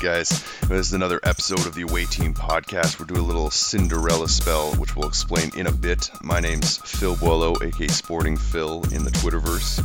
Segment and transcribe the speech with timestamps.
[0.00, 0.28] guys.
[0.62, 2.98] This is another episode of the Away Team podcast.
[2.98, 6.10] We're doing a little Cinderella spell, which we'll explain in a bit.
[6.22, 9.84] My name's Phil Boileau, aka Sporting Phil, in the Twitterverse.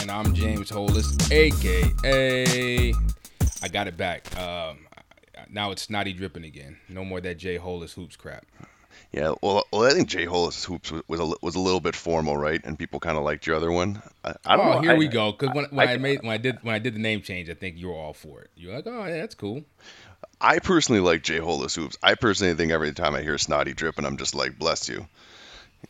[0.00, 2.94] And I'm James Holas, aka
[3.62, 4.34] I got it back.
[4.38, 4.86] Um,
[5.50, 6.78] now it's snotty dripping again.
[6.88, 8.46] No more that Jay Holas hoops crap.
[9.12, 11.94] Yeah, well, well, I think Jay Holas hoops was, was a was a little bit
[11.94, 12.60] formal, right?
[12.64, 14.02] And people kind of liked your other one.
[14.24, 14.80] I, I don't oh, know.
[14.80, 15.32] here I, we go.
[15.32, 17.50] Because when, when I, I- made when I did when I did the name change,
[17.50, 18.50] I think you were all for it.
[18.56, 19.64] You're like, oh yeah, that's cool.
[20.40, 21.98] I personally like Jay Holas hoops.
[22.02, 25.06] I personally think every time I hear snotty dripping, I'm just like, bless you.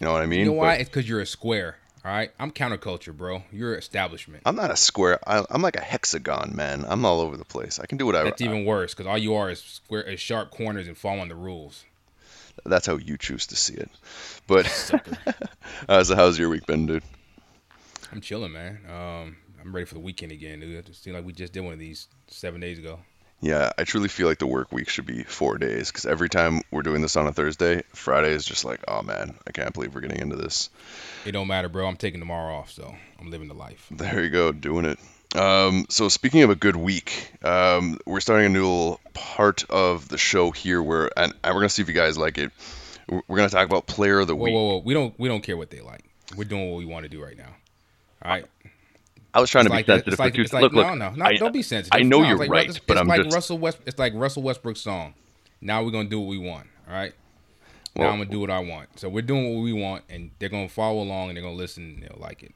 [0.00, 0.40] You know what I mean?
[0.40, 0.74] You know why?
[0.74, 1.76] But It's because you're a square.
[2.04, 3.45] All right, I'm counterculture, bro.
[3.52, 4.42] You're establishment.
[4.45, 5.20] I'm not a square.
[5.24, 6.84] I, I'm like a hexagon, man.
[6.88, 7.79] I'm all over the place.
[7.79, 8.24] I can do whatever.
[8.24, 11.36] That's even worse because all you are is square, is sharp corners and following the
[11.36, 11.84] rules.
[12.64, 13.90] That's how you choose to see it.
[14.46, 14.66] But
[15.88, 17.02] uh, so how's your week been, dude?
[18.12, 18.80] I'm chilling, man.
[18.88, 20.88] Um, I'm ready for the weekend again, dude.
[20.88, 22.98] It seems like we just did one of these seven days ago.
[23.40, 26.62] Yeah, I truly feel like the work week should be four days because every time
[26.70, 29.95] we're doing this on a Thursday, Friday is just like, oh man, I can't believe
[29.95, 30.70] we're getting into this.
[31.24, 31.88] It don't matter, bro.
[31.88, 33.88] I'm taking tomorrow off, so I'm living the life.
[33.90, 35.00] There you go, doing it.
[35.35, 40.19] Um, so speaking of a good week, um, we're starting a new part of the
[40.19, 42.51] show here where, and, and we're gonna see if you guys like it.
[43.09, 44.55] We're we're gonna talk about player of the Whoa, week.
[44.55, 44.73] whoa, whoa.
[44.79, 44.83] Whoa.
[44.85, 46.05] We don't we don't care what they like.
[46.37, 47.49] We're doing what we want to do right now.
[48.23, 48.45] All right.
[49.35, 50.99] I was trying to It's be like, sensitive it's like, it's like look, no, look,
[50.99, 51.25] no, no.
[51.25, 51.99] I- don't be sensitive.
[51.99, 53.79] I know No, you're like, right, it's, but it's I'm like just- Russell West.
[53.87, 55.15] It's like Russell Westbrook's song.
[55.63, 56.66] Now we're gonna do what we want.
[56.87, 57.15] All right.
[57.97, 58.99] now Well- I'm gonna do what I want.
[59.01, 61.85] So we're doing what we want, and they're gonna follow along, and they're gonna listen,
[61.85, 62.53] and they'll like it.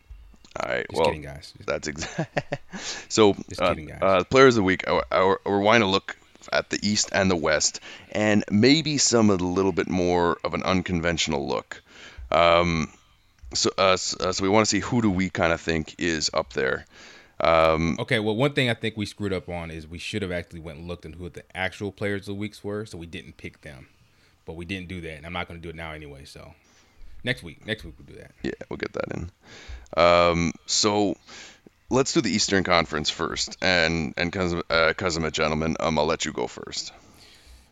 [0.59, 1.53] All right, Just well, kidding, guys.
[1.67, 2.42] That's exactly.
[3.08, 3.98] so, Just uh, kidding, guys.
[4.03, 4.86] uh, players of the week.
[4.89, 6.17] uh, uh, we're wanting to look
[6.53, 7.80] at the East and the West,
[8.13, 11.83] and maybe some of the little bit more of an unconventional look.
[12.30, 12.91] Um,
[13.53, 16.30] so, uh, uh, so we want to see who do we kind of think is
[16.33, 16.86] up there.
[17.39, 20.33] Um, Okay, well, one thing I think we screwed up on is we should have
[20.33, 23.07] actually went and looked at who the actual players of the weeks were, so we
[23.07, 23.89] didn't pick them.
[24.47, 26.25] But we didn't do that, and I'm not going to do it now anyway.
[26.25, 26.55] So
[27.25, 28.33] next week, next week we'll do that.
[28.43, 29.31] yeah, we'll get that in.
[29.97, 31.17] Um, so
[31.91, 36.25] let's do the Eastern Conference first, and and because uh, a gentleman, um, I'll let
[36.25, 36.93] you go first.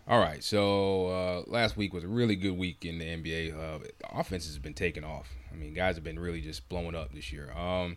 [0.07, 3.55] All right, so uh, last week was a really good week in the NBA.
[3.55, 5.31] Uh, the offense has been taking off.
[5.51, 7.51] I mean, guys have been really just blowing up this year.
[7.53, 7.97] Um,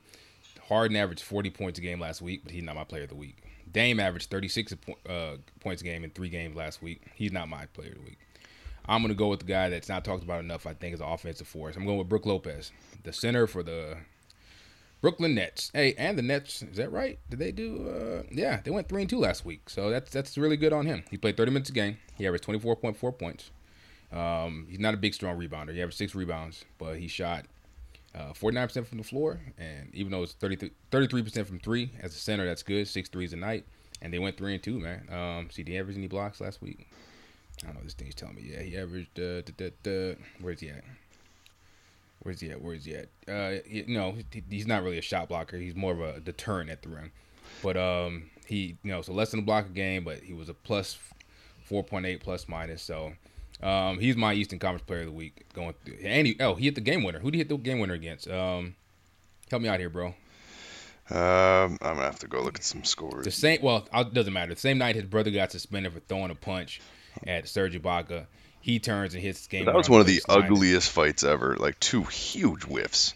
[0.69, 3.16] Harden averaged 40 points a game last week, but he's not my player of the
[3.16, 3.44] week.
[3.69, 7.02] Dame averaged 36 po- uh, points a game in three games last week.
[7.16, 8.19] He's not my player of the week.
[8.87, 11.01] I'm going to go with the guy that's not talked about enough, I think, is
[11.01, 11.75] an offensive force.
[11.75, 12.71] I'm going with Brook Lopez,
[13.03, 13.97] the center for the
[15.01, 15.71] Brooklyn Nets.
[15.73, 17.19] Hey, and the Nets, is that right?
[17.29, 17.87] Did they do?
[17.89, 20.85] Uh, yeah, they went three and two last week, so that's that's really good on
[20.85, 21.03] him.
[21.11, 21.97] He played 30 minutes a game.
[22.15, 23.51] He averaged 24.4 points.
[24.11, 25.73] Um, he's not a big, strong rebounder.
[25.73, 27.45] He averaged six rebounds, but he shot
[28.15, 32.19] uh, 49% from the floor, and even though it's 33 percent from three as a
[32.19, 32.87] center, that's good.
[32.87, 33.65] Six threes a night,
[34.01, 35.07] and they went three and two, man.
[35.11, 36.87] Um, see, did he average any blocks last week?
[37.63, 37.81] I don't know.
[37.84, 39.19] This thing's telling me, yeah, he averaged.
[39.19, 40.84] Uh, da, da, da, where's he at?
[42.19, 42.62] Where's he at?
[42.62, 43.09] Where's he at?
[43.28, 45.57] Uh, he, no, he, he's not really a shot blocker.
[45.57, 47.12] He's more of a deterrent at the rim.
[47.63, 50.50] But um, he, you know, so less than a block a game, but he was
[50.50, 50.97] a plus
[51.69, 52.81] 4.8 plus minus.
[52.81, 53.13] So
[53.62, 55.46] um, he's my Eastern Conference Player of the Week.
[55.53, 57.19] Going through, and he, oh, he hit the game winner.
[57.19, 58.29] Who did he hit the game winner against?
[58.29, 58.75] Um,
[59.50, 60.13] help me out here, bro.
[61.09, 63.23] Um, I'm gonna have to go look at some scores.
[63.23, 63.62] The same.
[63.62, 64.53] Well, it doesn't matter.
[64.53, 66.81] The same night his brother got suspended for throwing a punch
[67.25, 68.25] at Serge Ibaka.
[68.59, 69.66] He turns and hits the game.
[69.66, 71.55] That was one of the ugliest fights ever.
[71.57, 73.13] Like two huge whiffs.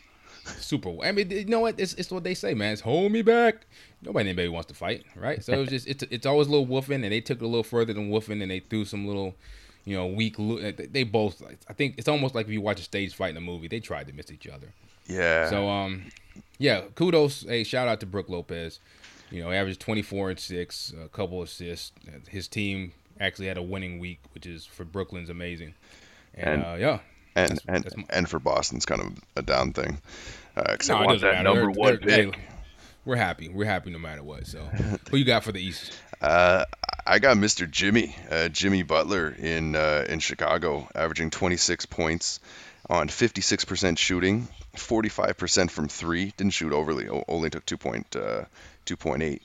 [0.59, 0.89] super.
[1.03, 1.79] I mean, you know what?
[1.79, 2.73] It's, it's what they say, man.
[2.73, 3.65] It's hold me back.
[4.01, 5.43] Nobody, anybody wants to fight, right?
[5.43, 7.47] So it was just it's it's always a little woofing, and they took it a
[7.47, 9.35] little further than woofing, and they threw some little,
[9.85, 10.35] you know, weak.
[10.39, 11.43] lo- They both.
[11.69, 13.79] I think it's almost like if you watch a stage fight in a movie, they
[13.79, 14.67] tried to miss each other.
[15.05, 15.49] Yeah.
[15.49, 16.05] So um,
[16.57, 17.43] yeah, kudos.
[17.43, 18.79] Hey, shout out to Brook Lopez.
[19.29, 21.91] You know, averaged 24 and six, a couple assists.
[22.27, 25.73] His team actually had a winning week, which is for Brooklyn's amazing.
[26.33, 26.99] And, And- uh, yeah,
[27.35, 30.01] and that's- and that's my- and for Boston's kind of a down thing.
[30.55, 31.43] Because No, I it want doesn't that matter.
[31.43, 32.35] number They're- one they're- pick.
[32.35, 32.41] hey,
[33.05, 33.49] we're happy.
[33.49, 34.47] We're happy no matter what.
[34.47, 34.59] So,
[35.09, 35.93] who you got for the East?
[36.21, 36.65] Uh,
[37.07, 37.67] I got Mr.
[37.69, 42.39] Jimmy, uh, Jimmy Butler in uh, in Chicago, averaging 26 points
[42.91, 46.31] on 56% shooting, 45% from three.
[46.37, 48.43] Didn't shoot overly, only took 2 point, uh,
[48.85, 49.41] 2.8,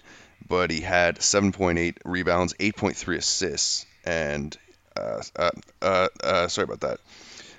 [0.47, 4.57] but he had 7.8 rebounds, 8.3 assists, and
[4.97, 5.51] uh, uh,
[5.83, 7.01] uh, uh, sorry about that.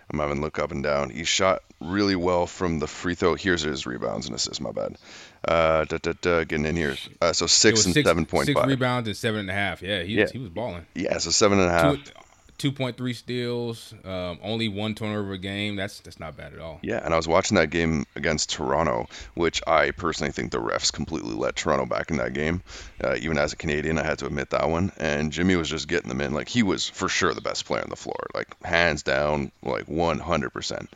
[0.09, 1.09] I'm having to look up and down.
[1.09, 3.35] He shot really well from the free throw.
[3.35, 4.61] Here's his rebounds and assists.
[4.61, 4.97] My bad.
[5.45, 6.95] Uh, da, da, da, getting in here.
[7.21, 8.69] Uh, so six and six, seven point six five.
[8.69, 9.81] rebounds and seven and a half.
[9.81, 10.27] Yeah, he, Yeah.
[10.31, 10.85] he was balling.
[10.95, 11.95] Yeah, so seven and a half.
[11.95, 12.11] Two,
[12.59, 15.75] 2.3 steals, um, only one turnover a game.
[15.75, 16.80] That's that's not bad at all.
[16.81, 20.92] Yeah, and I was watching that game against Toronto, which I personally think the refs
[20.92, 22.63] completely let Toronto back in that game.
[23.04, 24.92] Uh, even as a Canadian, I had to admit that one.
[24.98, 26.33] And Jimmy was just getting them in.
[26.33, 29.86] Like he was for sure the best player on the floor, like hands down, like
[29.86, 30.88] 100%.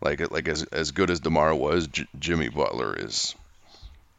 [0.00, 3.34] Like like as as good as Demar was, J- Jimmy Butler is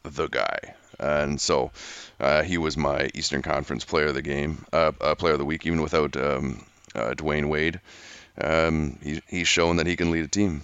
[0.02, 0.74] the guy.
[0.98, 1.70] And so
[2.18, 5.46] uh, he was my Eastern Conference Player of the Game, uh, uh, Player of the
[5.46, 6.62] Week, even without um,
[6.94, 7.80] uh, Dwyane Wade.
[8.40, 10.62] Um, he, he's shown that he can lead a team.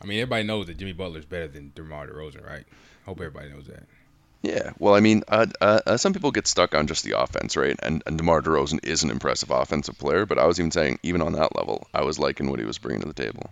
[0.00, 2.64] I mean, everybody knows that Jimmy Butler's better than DeMar DeRozan, right?
[2.66, 3.84] I Hope everybody knows that.
[4.42, 7.56] Yeah, well, I mean, uh, uh, uh, some people get stuck on just the offense,
[7.56, 7.78] right?
[7.80, 11.22] And, and DeMar DeRozan is an impressive offensive player, but I was even saying, even
[11.22, 13.50] on that level, I was liking what he was bringing to the table.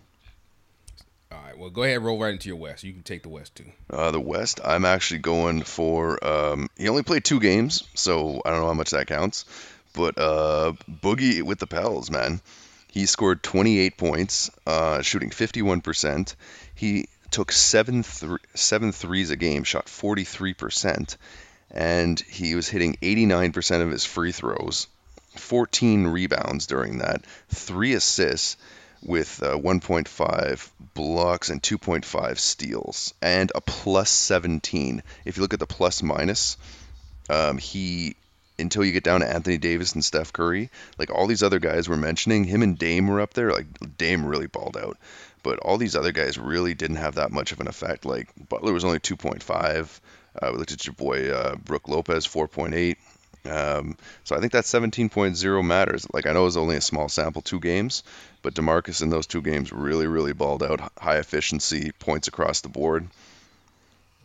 [1.30, 2.82] All right, well, go ahead and roll right into your West.
[2.82, 3.66] You can take the West too.
[3.88, 6.24] Uh, the West, I'm actually going for.
[6.26, 9.44] Um, he only played two games, so I don't know how much that counts.
[9.92, 12.40] But uh, Boogie with the Pels, man,
[12.88, 16.34] he scored 28 points, uh, shooting 51%.
[16.74, 21.16] He took seven th- seven threes a game, shot 43%,
[21.70, 24.88] and he was hitting 89% of his free throws,
[25.36, 28.56] 14 rebounds during that, three assists
[29.02, 35.02] with uh, 1.5 blocks and 2.5 steals, and a plus 17.
[35.24, 36.56] If you look at the plus minus,
[37.30, 38.16] um, he
[38.60, 41.88] until you get down to Anthony Davis and Steph Curry, like all these other guys
[41.88, 43.52] we're mentioning, him and Dame were up there.
[43.52, 43.66] Like
[43.96, 44.98] Dame really balled out,
[45.42, 48.04] but all these other guys really didn't have that much of an effect.
[48.04, 50.00] Like Butler was only 2.5.
[50.40, 52.96] Uh, we looked at your boy uh, Brook Lopez, 4.8.
[53.42, 56.06] Um, so I think that 17.0 matters.
[56.12, 58.02] Like I know it was only a small sample, two games,
[58.42, 60.80] but Demarcus in those two games really, really balled out.
[60.98, 63.08] High efficiency, points across the board.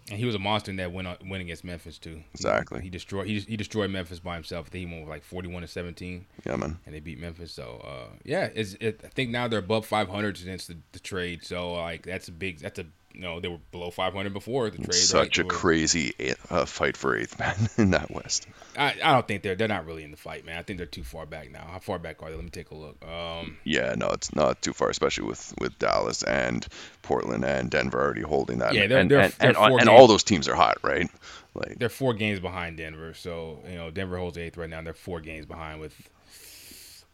[0.09, 2.21] And he was a monster in that win win against Memphis too.
[2.33, 2.79] Exactly.
[2.79, 4.67] He, he destroyed he, he destroyed Memphis by himself.
[4.67, 6.25] I think he won with like 41 to 17.
[6.45, 6.77] Yeah, man.
[6.85, 7.51] And they beat Memphis.
[7.51, 11.43] So uh, yeah, it's, it, I think now they're above 500 since the, the trade.
[11.43, 12.85] So like that's a big that's a
[13.15, 14.93] you know they were below 500 before the trade.
[14.93, 15.45] Such right?
[15.45, 16.13] a crazy
[16.49, 18.47] uh, fight for eighth, man, in that West.
[18.77, 20.57] I, I don't think they're they're not really in the fight, man.
[20.57, 21.65] I think they're too far back now.
[21.65, 22.35] How far back are they?
[22.35, 23.03] Let me take a look.
[23.05, 26.67] Um, yeah, no, it's not too far, especially with, with Dallas and
[27.01, 28.73] Portland and Denver already holding that.
[28.73, 31.09] Yeah, they're, and, they're, and, they're and, and all those teams are hot, right?
[31.53, 34.81] Like they're four games behind Denver, so you know Denver holds eighth right now.
[34.81, 35.93] They're four games behind with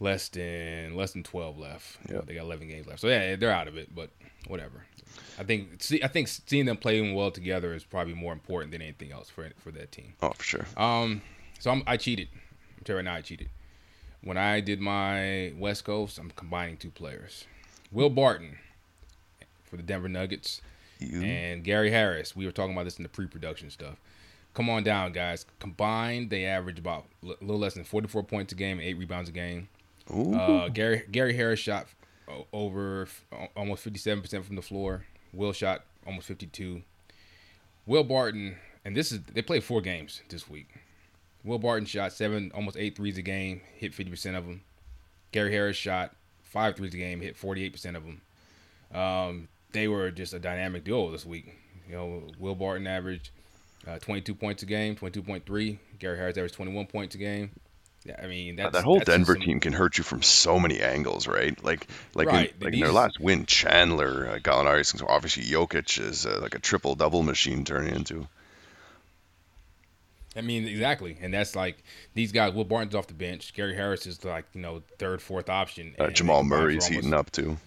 [0.00, 1.98] less than less than 12 left.
[2.10, 3.94] Yeah, they got 11 games left, so yeah, they're out of it.
[3.94, 4.10] But
[4.48, 4.84] whatever.
[5.38, 8.82] I think see, I think seeing them playing well together is probably more important than
[8.82, 10.14] anything else for for that team.
[10.22, 10.66] Oh, for sure.
[10.76, 11.22] Um,
[11.58, 12.28] so I'm, I cheated.
[12.78, 13.48] I'm telling you right now, I cheated.
[14.22, 17.46] When I did my West Coast, I'm combining two players:
[17.90, 18.58] Will Barton
[19.64, 20.60] for the Denver Nuggets
[20.98, 21.22] you.
[21.22, 22.36] and Gary Harris.
[22.36, 23.96] We were talking about this in the pre-production stuff.
[24.54, 25.46] Come on down, guys.
[25.60, 29.30] Combined, they average about a little less than 44 points a game and eight rebounds
[29.30, 29.68] a game.
[30.12, 31.86] Uh, Gary Gary Harris shot
[32.52, 33.08] over
[33.56, 35.04] almost 57% from the floor.
[35.32, 36.82] Will shot almost 52.
[37.86, 40.68] Will Barton, and this is they played four games this week.
[41.44, 44.62] Will Barton shot seven, almost eight threes a game, hit 50% of them.
[45.32, 48.20] Gary Harris shot five threes a game, hit 48% of them.
[48.94, 51.56] Um, they were just a dynamic duo this week.
[51.88, 53.30] You know, Will Barton averaged
[53.86, 55.78] uh, 22 points a game, 22.3.
[55.98, 57.50] Gary Harris averaged 21 points a game.
[58.04, 60.80] Yeah, I mean that's, that whole Denver some, team can hurt you from so many
[60.80, 61.62] angles, right?
[61.62, 62.52] Like, like, right.
[62.58, 66.58] in, like in their last win, Chandler, uh, Gallinari, obviously Jokic is uh, like a
[66.58, 68.26] triple double machine turning into.
[70.34, 71.82] I mean, exactly, and that's like
[72.14, 72.54] these guys.
[72.54, 73.52] Will Barton's off the bench.
[73.54, 75.94] Gary Harris is like you know third, fourth option.
[75.98, 77.58] Uh, Jamal Murray's heating up too.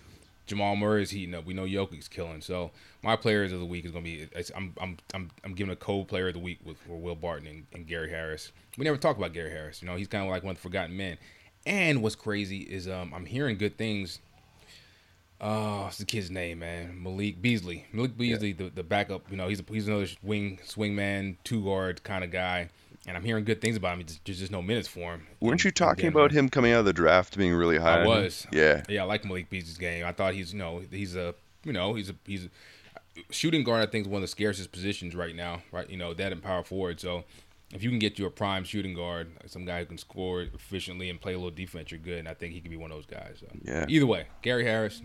[0.45, 1.45] Jamal Murray is heating up.
[1.45, 2.41] We know Jokic's killing.
[2.41, 2.71] So
[3.01, 4.27] my players of the week is going to be.
[4.55, 7.65] I'm I'm I'm I'm giving a co player of the week with Will Barton and,
[7.73, 8.51] and, Gary Harris.
[8.77, 9.81] We never talk about Gary Harris.
[9.81, 11.17] You know, he's kind of like one of the forgotten men.
[11.65, 14.19] And what's crazy is um, I'm hearing good things.
[15.41, 17.01] Oh, what's the kid's name, man?
[17.01, 17.85] Malik Beasley.
[17.91, 18.55] Malik Beasley, yeah.
[18.57, 19.29] the, the backup.
[19.29, 22.69] You know, he's a, he's another wing swingman, two guard kind of guy.
[23.07, 24.05] And I'm hearing good things about him.
[24.25, 25.27] There's just no minutes for him.
[25.39, 28.01] Weren't you talking about him coming out of the draft being really high?
[28.01, 28.47] I was.
[28.51, 28.83] Yeah.
[28.89, 30.05] Yeah, I like Malik Beasley's game.
[30.05, 32.49] I thought he's you know he's a you know he's a he's a,
[33.29, 33.87] shooting guard.
[33.87, 35.61] I think is one of the scarcest positions right now.
[35.71, 36.99] Right, you know that and power forward.
[36.99, 37.25] So
[37.73, 41.09] if you can get you a prime shooting guard, some guy who can score efficiently
[41.09, 42.19] and play a little defense, you're good.
[42.19, 43.37] And I think he could be one of those guys.
[43.39, 43.47] So.
[43.63, 43.85] Yeah.
[43.87, 45.01] Either way, Gary Harris.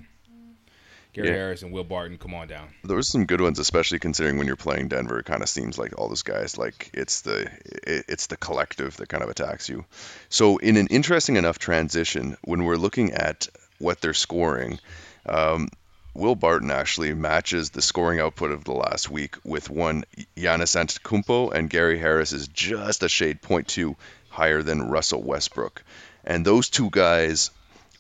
[1.12, 1.34] Gary yeah.
[1.34, 2.68] Harris and Will Barton, come on down.
[2.84, 5.18] There was some good ones, especially considering when you're playing Denver.
[5.18, 8.96] It kind of seems like all those guys, like it's the it, it's the collective
[8.98, 9.84] that kind of attacks you.
[10.28, 13.48] So in an interesting enough transition, when we're looking at
[13.78, 14.78] what they're scoring,
[15.26, 15.68] um,
[16.14, 20.04] Will Barton actually matches the scoring output of the last week with one
[20.36, 23.96] Giannis Antetokounmpo, and Gary Harris is just a shade point two
[24.28, 25.82] higher than Russell Westbrook.
[26.24, 27.50] and those two guys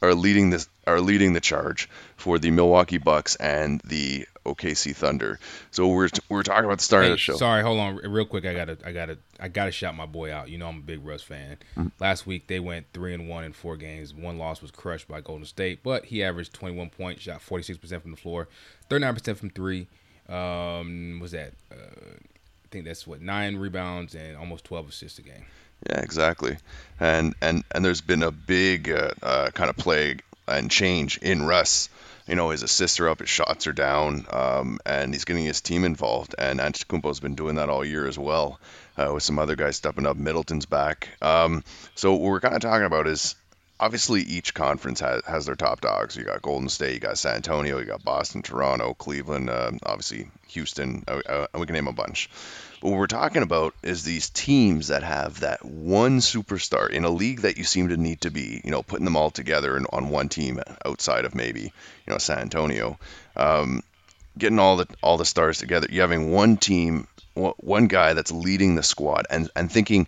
[0.02, 5.38] are leading the are leading the charge for the Milwaukee Bucks and the OKC Thunder.
[5.70, 7.36] So we're we're talking about the start Hey, of the show.
[7.36, 8.44] Sorry, hold on, real quick.
[8.44, 10.48] I gotta, I gotta, I gotta shout my boy out.
[10.48, 11.58] You know, I'm a big Russ fan.
[11.76, 11.88] Mm-hmm.
[11.98, 14.14] Last week they went three and one in four games.
[14.14, 18.02] One loss was crushed by Golden State, but he averaged 21 points, shot 46 percent
[18.02, 18.48] from the floor,
[18.88, 19.86] 39 percent from three.
[20.28, 21.52] Um, was that?
[21.70, 25.44] Uh, I think that's what nine rebounds and almost 12 assists a game.
[25.88, 26.56] Yeah, exactly.
[26.98, 31.42] And and and there's been a big uh, uh, kind of plague and change in
[31.42, 31.88] Russ.
[32.26, 35.60] You know, his assists are up, his shots are down, um, and he's getting his
[35.60, 36.34] team involved.
[36.38, 38.60] And Antetokounmpo's been doing that all year as well,
[38.96, 40.16] uh, with some other guys stepping up.
[40.16, 41.08] Middleton's back.
[41.20, 41.64] Um,
[41.94, 43.34] so what we're kind of talking about is
[43.80, 46.14] obviously each conference has, has their top dogs.
[46.14, 50.28] You got Golden State, you got San Antonio, you got Boston, Toronto, Cleveland, uh, obviously
[50.48, 52.28] Houston, uh, uh, we can name a bunch.
[52.80, 57.10] But what we're talking about is these teams that have that one superstar in a
[57.10, 59.86] league that you seem to need to be, you know, putting them all together and
[59.92, 61.70] on one team outside of maybe, you
[62.12, 62.98] know, San Antonio,
[63.36, 63.82] um,
[64.38, 65.88] getting all the all the stars together.
[65.90, 70.06] You having one team, one guy that's leading the squad, and and thinking,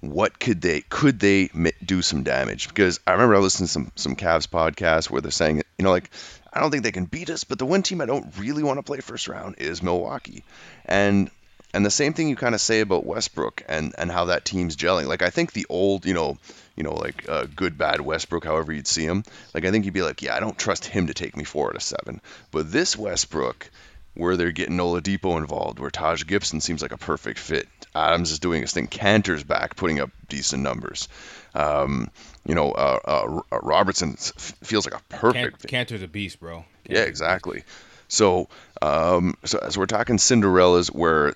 [0.00, 1.50] what could they could they
[1.84, 2.68] do some damage?
[2.68, 5.90] Because I remember I listened to some some Cavs podcasts where they're saying, you know,
[5.90, 6.10] like
[6.52, 8.78] I don't think they can beat us, but the one team I don't really want
[8.78, 10.44] to play first round is Milwaukee,
[10.84, 11.28] and
[11.74, 14.76] and the same thing you kind of say about Westbrook and and how that team's
[14.76, 15.06] gelling.
[15.06, 16.38] Like I think the old, you know,
[16.76, 19.24] you know, like uh, good bad Westbrook, however you'd see him.
[19.54, 21.70] Like I think you'd be like, yeah, I don't trust him to take me four
[21.70, 22.20] out of seven.
[22.50, 23.70] But this Westbrook,
[24.14, 27.68] where they're getting Oladipo involved, where Taj Gibson seems like a perfect fit.
[27.94, 28.86] Adams is doing his thing.
[28.86, 31.08] Kanter's back, putting up decent numbers.
[31.54, 32.10] Um,
[32.46, 35.52] you know, uh, uh, Robertson f- feels like a perfect.
[35.52, 35.70] Can- fit.
[35.70, 36.64] Kanter's a beast, bro.
[36.88, 37.64] Yeah, exactly.
[38.08, 38.48] So,
[38.80, 41.34] um, so as we're talking Cinderellas, where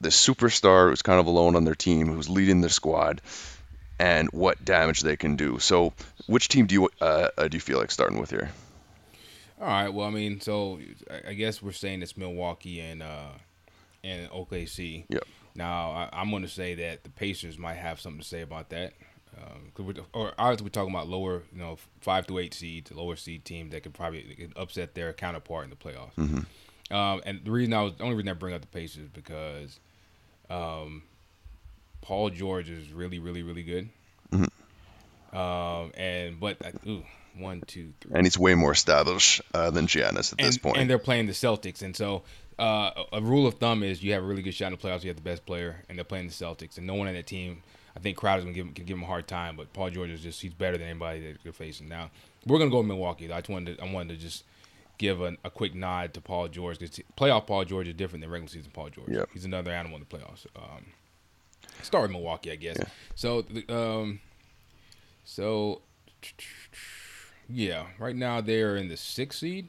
[0.00, 3.20] the superstar who's kind of alone on their team, who's leading their squad,
[3.98, 5.58] and what damage they can do.
[5.58, 5.92] So,
[6.26, 8.50] which team do you uh, uh, do you feel like starting with here?
[9.60, 9.88] All right.
[9.88, 10.80] Well, I mean, so
[11.28, 13.28] I- guess we're saying it's Milwaukee and uh,
[14.02, 15.04] and OKC.
[15.08, 15.24] Yep.
[15.54, 18.70] Now I, I'm going to say that the Pacers might have something to say about
[18.70, 18.94] that.
[19.36, 23.16] Um, we're, or obviously we're talking about lower, you know, five to eight seeds, lower
[23.16, 26.44] seed team that could probably upset their counterpart in the playoffs.
[26.92, 29.08] Um, and the reason I was the only reason I bring up the Pacers is
[29.08, 29.80] because
[30.50, 31.02] um,
[32.02, 33.88] Paul George is really, really, really good.
[35.32, 37.02] Um, and but uh, ooh,
[37.38, 40.76] one, two, three, And he's way more established uh, than Giannis at this and, point.
[40.76, 42.22] and they're playing the Celtics, and so
[42.58, 45.02] uh, a rule of thumb is you have a really good shot in the playoffs.
[45.02, 47.26] You have the best player, and they're playing the Celtics, and no one on that
[47.26, 47.62] team.
[47.96, 50.10] I think Crowder's gonna give him, can give him a hard time, but Paul George
[50.10, 51.88] is just he's better than anybody that they're facing.
[51.88, 52.10] Now
[52.46, 53.26] we're gonna go with Milwaukee.
[53.26, 53.34] though.
[53.34, 54.44] I just wanted to, I wanted to just
[55.02, 58.30] give a, a quick nod to Paul George because playoff Paul George is different than
[58.30, 59.08] regular season Paul George.
[59.10, 59.28] Yep.
[59.32, 60.46] He's another animal in the playoffs.
[60.56, 60.86] Um,
[61.82, 62.76] start with Milwaukee, I guess.
[62.78, 62.88] Yeah.
[63.16, 64.20] So um,
[65.24, 65.82] so
[67.48, 69.68] yeah, right now they're in the sixth seed,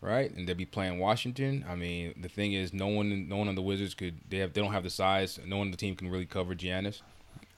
[0.00, 0.30] right?
[0.30, 1.64] And they'll be playing Washington.
[1.68, 4.18] I mean, the thing is, no one, no one on the Wizards could.
[4.28, 5.40] They have, they don't have the size.
[5.44, 7.00] No one on the team can really cover Giannis.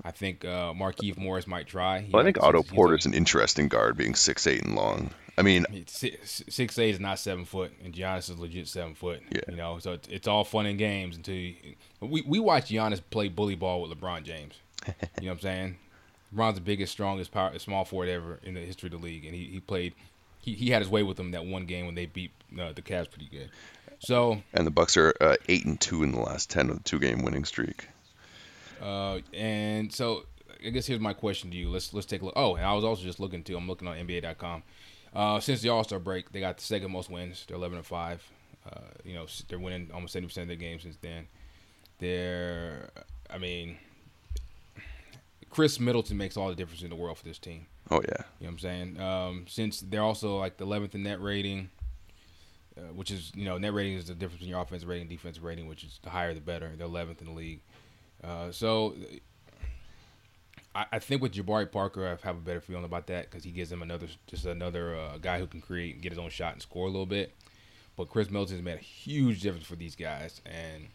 [0.02, 2.00] I think uh, Markieff Morris might try.
[2.00, 5.10] He well, I think Otto Porter's a- an interesting guard, being six eight and long.
[5.40, 9.22] I mean, six, six eight is not seven foot, and Giannis is legit seven foot.
[9.32, 9.40] Yeah.
[9.48, 11.54] You know, so it's, it's all fun and games until you,
[12.00, 14.52] we we watch Giannis play bully ball with LeBron James.
[14.86, 15.76] you know what I'm saying?
[16.34, 19.34] LeBron's the biggest, strongest, power, small forward ever in the history of the league, and
[19.34, 19.94] he, he played.
[20.42, 22.82] He, he had his way with them that one game when they beat uh, the
[22.82, 23.50] Cavs pretty good.
[23.98, 26.82] So and the Bucks are uh, eight and two in the last ten with a
[26.82, 27.88] two game winning streak.
[28.82, 30.24] Uh, and so
[30.64, 31.70] I guess here's my question to you.
[31.70, 32.34] Let's let's take a look.
[32.36, 33.56] Oh, and I was also just looking too.
[33.56, 34.62] I'm looking on NBA.com.
[35.14, 37.44] Uh, since the All Star break, they got the second most wins.
[37.46, 38.22] They're 11 and five.
[38.64, 41.26] Uh, you know, they're winning almost 70 percent of their games since then.
[41.98, 42.90] They're,
[43.28, 43.76] I mean,
[45.50, 47.66] Khris Middleton makes all the difference in the world for this team.
[47.90, 49.00] Oh yeah, You know what I'm saying?
[49.00, 51.70] Um, since they're also like the 11th in net rating,
[52.78, 55.10] uh, which is you know net rating is the difference between your offensive rating and
[55.10, 56.70] defensive rating, which is the higher the better.
[56.76, 57.60] They're 11th in the league.
[58.22, 58.94] Uh, so
[60.74, 63.50] I, I think with Jabari Parker, I have a better feeling about that because he
[63.50, 66.52] gives them another just another uh, guy who can create and get his own shot
[66.52, 67.34] and score a little bit.
[67.96, 70.86] But Khris Middleton has made a huge difference for these guys, and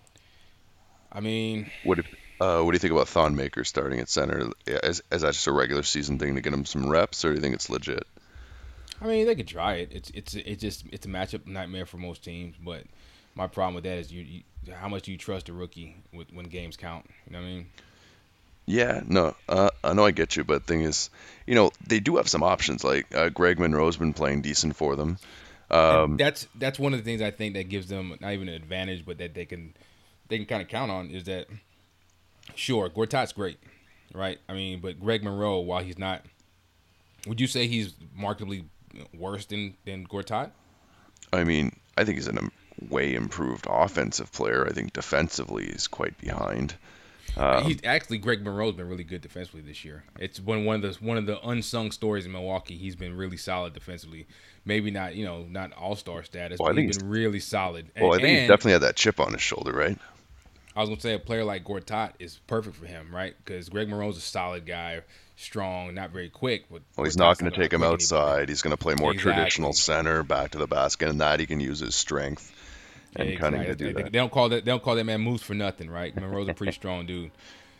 [1.11, 2.07] I mean, what if,
[2.41, 4.49] uh, what do you think about Thon Maker starting at center?
[4.65, 7.35] Is, is that just a regular season thing to get him some reps, or do
[7.35, 8.07] you think it's legit?
[9.01, 9.91] I mean, they could try it.
[9.91, 12.55] It's it's it's just it's a matchup nightmare for most teams.
[12.57, 12.83] But
[13.35, 16.31] my problem with that is you, you how much do you trust a rookie with,
[16.33, 17.05] when games count?
[17.27, 17.67] You know what I mean?
[18.65, 21.11] Yeah, no, uh, I know I get you, but thing is,
[21.45, 22.83] you know, they do have some options.
[22.83, 25.17] Like uh, Greg Monroe's been playing decent for them.
[25.69, 28.55] Um, that's that's one of the things I think that gives them not even an
[28.55, 29.75] advantage, but that they can
[30.29, 31.47] they can kind of count on is that
[32.55, 33.59] sure Gortat's great,
[34.13, 34.39] right?
[34.49, 36.23] I mean, but Greg Monroe, while he's not
[37.27, 38.65] Would you say he's markedly
[39.13, 40.51] worse than than Gortat?
[41.33, 42.33] I mean, I think he's a
[42.89, 44.65] way improved offensive player.
[44.67, 46.75] I think defensively he's quite behind.
[47.37, 50.03] Um, he's actually Greg Monroe's been really good defensively this year.
[50.19, 52.77] It's been one of the one of the unsung stories in Milwaukee.
[52.77, 54.27] He's been really solid defensively.
[54.63, 57.91] Maybe not you know not all star status, well, but he's been really solid.
[57.99, 59.97] Well, I think and, he definitely had that chip on his shoulder, right?
[60.75, 63.35] I was gonna say a player like Gortat is perfect for him, right?
[63.43, 65.01] Because Greg Monroe's a solid guy,
[65.35, 66.65] strong, not very quick.
[66.69, 68.27] But well, he's not going to take him outside.
[68.27, 68.51] Anybody.
[68.51, 69.33] He's going to play more exactly.
[69.33, 72.51] traditional center, back to the basket, and that he can use his strength
[73.15, 73.85] and yeah, cunning exactly.
[73.85, 74.11] to do they, that.
[74.11, 76.15] They don't call that they don't call that man moves for nothing, right?
[76.15, 77.31] Monroe's a pretty strong dude.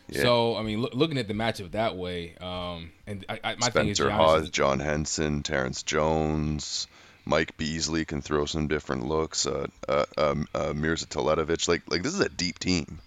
[0.08, 0.22] Yeah.
[0.22, 3.68] So I mean, look, looking at the matchup that way, um, and I, I, my
[3.68, 6.86] Spencer thing is Hawes, is, John Henson, Terrence Jones,
[7.24, 9.46] Mike Beasley can throw some different looks.
[9.46, 13.00] Uh, uh, um, uh, Mirza Teletovic, like like this is a deep team.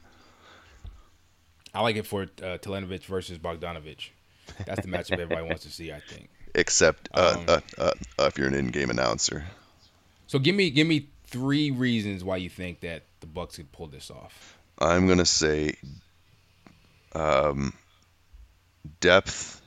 [1.73, 4.09] I like it for uh, Teletovic versus Bogdanovic.
[4.65, 5.91] That's the matchup everybody wants to see.
[5.91, 6.29] I think.
[6.55, 9.45] Except uh, um, uh, uh, uh, if you're an in-game announcer.
[10.27, 13.87] So give me give me three reasons why you think that the Bucks could pull
[13.87, 14.57] this off.
[14.79, 15.75] I'm gonna say
[17.13, 17.73] um,
[18.99, 19.61] depth,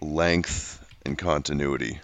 [0.00, 2.00] length, and continuity.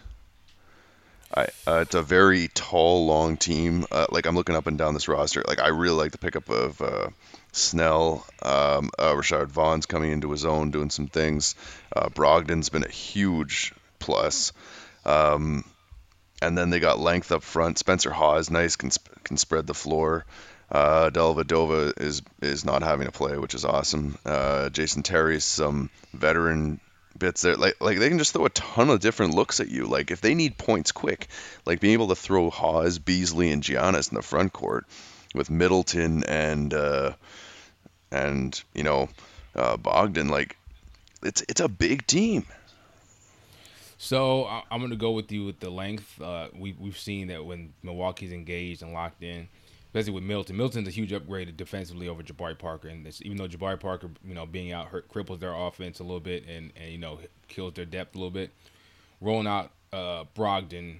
[1.35, 3.87] I, uh, it's a very tall, long team.
[3.91, 5.43] Uh, like I'm looking up and down this roster.
[5.47, 7.09] Like I really like the pickup of uh,
[7.52, 8.26] Snell.
[8.43, 11.55] Um, uh, Rashad Vaughn's coming into his own, doing some things.
[11.95, 14.52] Uh, Brogdon's been a huge plus.
[15.07, 15.64] Um,
[16.42, 17.78] and then they got length up front.
[17.78, 18.90] Spencer Hawes, nice, can
[19.25, 20.25] can spread the floor.
[20.70, 24.18] Uh, Dellavedova is is not having to play, which is awesome.
[24.26, 26.80] Uh, Jason Terry's some veteran
[27.18, 27.56] bits there.
[27.56, 29.87] Like like they can just throw a ton of different looks at you.
[29.87, 31.28] Like if they need points quick,
[31.64, 34.86] like being able to throw Hawes, Beasley, and Giannis in the front court
[35.34, 37.12] with Middleton and uh,
[38.10, 39.08] and you know
[39.54, 40.28] uh, Bogdan.
[40.28, 40.56] Like
[41.23, 42.47] it's it's a big team.
[44.02, 46.21] So I'm going to go with you with the length.
[46.21, 49.49] Uh, we we've seen that when Milwaukee's engaged and locked in,
[49.86, 50.56] especially with Milton.
[50.56, 54.45] Milton's a huge upgrade defensively over Jabari Parker, and even though Jabari Parker, you know,
[54.45, 57.84] being out hurt cripples their offense a little bit and and you know kills their
[57.84, 58.50] depth a little bit.
[59.21, 60.97] Rolling out uh, Brogdon,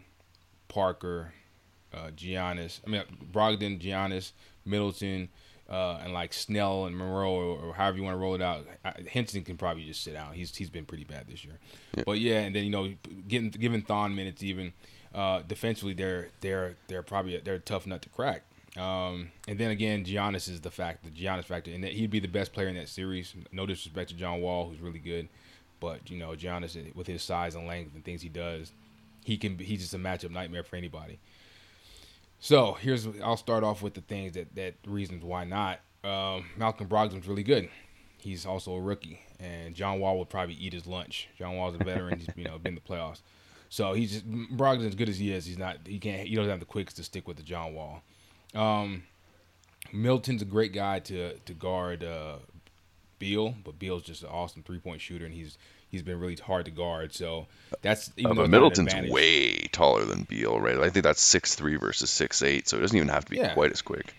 [0.69, 1.33] Parker,
[1.93, 2.79] uh, Giannis.
[2.87, 4.31] I mean Brogdon, Giannis,
[4.65, 5.29] Middleton,
[5.73, 8.67] uh, and like Snell and Monroe or, or, however you want to roll it out.
[9.11, 10.35] Henson can probably just sit out.
[10.35, 11.59] He's he's been pretty bad this year.
[11.97, 12.05] Yeah.
[12.05, 12.93] But yeah, and then you know
[13.27, 14.75] getting giving Thon minutes even
[15.15, 18.43] uh, defensively they're they're they're probably they're a tough nut to crack.
[18.77, 22.21] Um, and then again, Giannis is the fact, the Giannis factor, and that he'd be
[22.21, 23.35] the best player in that series.
[23.51, 25.29] No disrespect to John Wall, who's really good,
[25.81, 28.73] but you know Giannis with his size and length and things he does,
[29.25, 31.19] he can he's just a matchup nightmare for anybody.
[32.43, 35.79] So here's I'll start off with the things that that reasons why not.
[36.03, 37.69] Um, Malcolm Brogdon's really good.
[38.19, 41.29] He's also a rookie, and John Wall would probably eat his lunch.
[41.39, 42.19] John Wall's a veteran.
[42.19, 43.21] he's you know been in the playoffs,
[43.69, 45.47] so he's just, Brogdon as good as he is.
[45.47, 45.77] He's not.
[45.87, 46.27] He can't.
[46.27, 48.03] He doesn't have the quicks to stick with the John Wall.
[48.57, 49.05] Um,
[49.93, 52.39] Milton's a great guy to to guard uh,
[53.23, 55.57] Beal, but Beal's just an awesome three point shooter, and he's
[55.89, 57.15] he's been really hard to guard.
[57.15, 57.47] So
[57.81, 60.77] that's even uh, but Middleton's way taller than Beal, right?
[60.77, 63.37] I think that's six three versus six eight, so it doesn't even have to be
[63.37, 63.55] yeah.
[63.55, 64.13] quite as quick.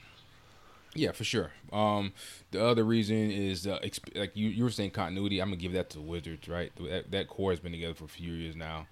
[0.95, 1.51] Yeah, for sure.
[1.73, 2.13] Um,
[2.51, 5.41] the other reason is uh, exp- like you, you were saying continuity.
[5.41, 6.71] I'm gonna give that to the Wizards, right?
[6.77, 8.87] That, that core has been together for a few years now.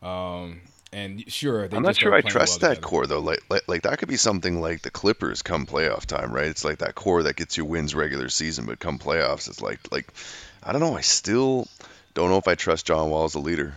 [0.00, 0.60] Um,
[0.92, 3.20] and sure, I'm not sure I trust well that core though.
[3.20, 6.46] Like, like, like that could be something like the Clippers come playoff time, right?
[6.46, 9.80] It's like that core that gets you wins regular season, but come playoffs, it's like
[9.92, 10.12] like
[10.62, 10.96] I don't know.
[10.96, 11.68] I still
[12.14, 13.74] don't know if I trust John Wall as a leader.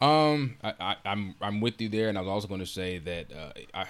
[0.00, 2.66] Um, I, I, am I'm, I'm with you there, and I was also going to
[2.66, 3.86] say that uh, I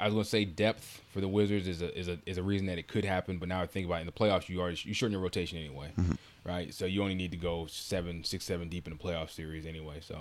[0.00, 2.42] I was going to say depth for the Wizards is a is a is a
[2.42, 3.38] reason that it could happen.
[3.38, 5.58] But now I think about it, in the playoffs, you already you shorten your rotation
[5.58, 6.12] anyway, mm-hmm.
[6.44, 6.72] right?
[6.72, 9.98] So you only need to go seven, six, seven deep in the playoff series anyway.
[10.00, 10.18] So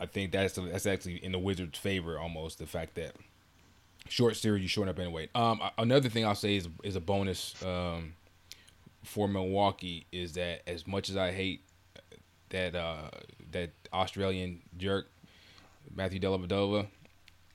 [0.00, 3.14] I think that's that's actually in the Wizards' favor almost the fact that
[4.08, 5.28] short series you shorten up anyway.
[5.34, 7.54] Um, another thing I'll say is is a bonus.
[7.64, 8.14] Um,
[9.04, 11.62] for Milwaukee is that as much as I hate
[12.50, 13.10] that uh,
[13.52, 15.08] that Australian jerk
[15.94, 16.86] Matthew Dellavedova,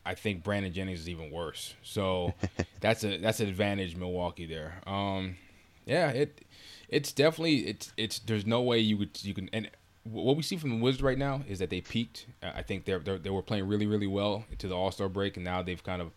[0.06, 1.76] I think Brandon Jennings is even worse.
[1.84, 2.34] So
[2.82, 4.82] that's a that's an advantage Milwaukee there.
[4.88, 5.38] Um,
[5.86, 6.44] yeah, it
[6.90, 9.70] it's definitely it's it's there's no way you could you can and
[10.04, 12.26] what we see from the Wizards right now is that they peaked.
[12.42, 15.38] I think they're, they're they were playing really really well to the All Star break,
[15.38, 16.12] and now they've kind of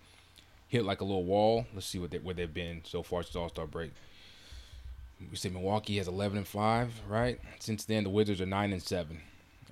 [0.69, 1.67] hit like a little wall.
[1.75, 3.93] Let's see what they, where they've been so far since All Star break
[5.31, 7.41] we say Milwaukee has 11 and five, right?
[7.59, 9.21] Since then, the Wizards are nine and seven.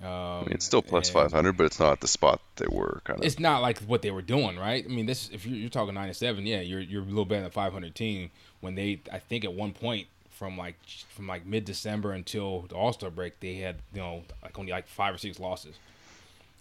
[0.01, 3.19] Um, I mean, it's still plus 500, but it's not the spot they were kind
[3.19, 3.25] of.
[3.25, 4.83] It's not like what they were doing, right?
[4.83, 7.25] I mean, this if you're, you're talking nine and seven, yeah, you're you're a little
[7.25, 8.31] better than a 500 team.
[8.59, 10.75] When they, I think, at one point from like
[11.09, 14.71] from like mid December until the All Star break, they had you know like only
[14.71, 15.75] like five or six losses.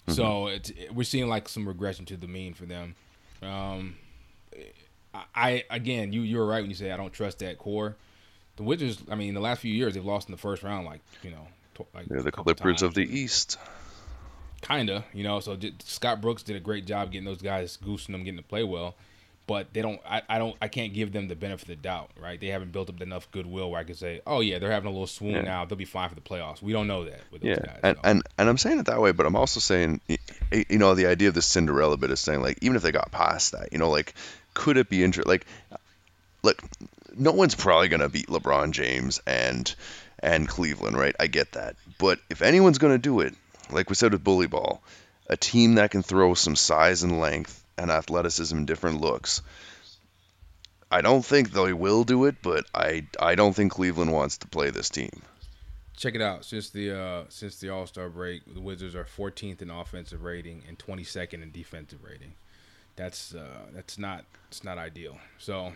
[0.06, 0.12] Mm-hmm.
[0.12, 2.94] So it's, it, we're seeing like some regression to the mean for them.
[3.42, 3.96] Um,
[5.34, 7.96] I again, you you're right when you say I don't trust that core.
[8.56, 11.00] The Wizards, I mean, the last few years they've lost in the first round, like
[11.22, 11.46] you know,
[11.94, 12.82] like they're the Clippers times.
[12.82, 13.58] of the East.
[14.62, 15.40] Kinda, you know.
[15.40, 18.64] So Scott Brooks did a great job getting those guys, goosing them, getting to play
[18.64, 18.94] well
[19.46, 20.00] but they don't.
[20.08, 20.56] I, I don't.
[20.62, 22.40] I can't give them the benefit of the doubt, right?
[22.40, 24.90] They haven't built up enough goodwill where I can say, oh yeah, they're having a
[24.90, 25.42] little swoon yeah.
[25.42, 25.64] now.
[25.64, 26.62] They'll be fine for the playoffs.
[26.62, 27.56] We don't know that with yeah.
[27.56, 30.00] Guys, and, and and I'm saying it that way, but I'm also saying,
[30.50, 33.10] you know, the idea of the Cinderella bit is saying like, even if they got
[33.10, 34.14] past that, you know, like,
[34.54, 35.30] could it be interesting?
[35.30, 35.46] Like,
[36.42, 36.62] look,
[37.14, 39.74] no one's probably gonna beat LeBron James and
[40.20, 41.14] and Cleveland, right?
[41.20, 43.34] I get that, but if anyone's gonna do it,
[43.70, 44.82] like we said with bully ball,
[45.28, 49.42] a team that can throw some size and length and athleticism and different looks.
[50.90, 54.46] I don't think they will do it, but I I don't think Cleveland wants to
[54.46, 55.22] play this team.
[55.96, 56.44] Check it out.
[56.44, 60.62] Since the uh, since the All Star break, the Wizards are 14th in offensive rating
[60.68, 62.34] and 22nd in defensive rating.
[62.96, 65.18] That's uh, that's not it's not ideal.
[65.38, 65.72] So,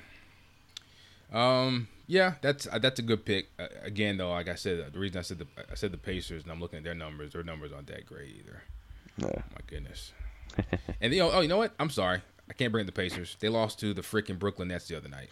[1.32, 3.48] um, yeah, that's uh, that's a good pick.
[3.58, 5.98] Uh, again, though, like I said, uh, the reason I said the I said the
[5.98, 7.32] Pacers, and I'm looking at their numbers.
[7.32, 8.62] Their numbers aren't that great either.
[9.18, 9.28] No.
[9.28, 10.12] My goodness.
[11.00, 11.72] and you know, oh, you know what?
[11.78, 13.37] I'm sorry, I can't bring the Pacers.
[13.40, 15.30] They lost to the freaking Brooklyn Nets the other night.